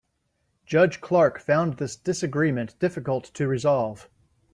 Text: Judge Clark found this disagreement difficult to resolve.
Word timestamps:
Judge 0.65 0.99
Clark 0.99 1.39
found 1.39 1.77
this 1.77 1.95
disagreement 1.95 2.73
difficult 2.79 3.25
to 3.35 3.47
resolve. 3.47 4.09